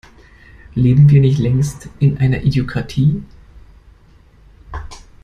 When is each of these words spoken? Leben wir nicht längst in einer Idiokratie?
Leben 0.73 1.07
wir 1.11 1.21
nicht 1.21 1.37
längst 1.37 1.87
in 1.99 2.17
einer 2.17 2.41
Idiokratie? 2.41 3.21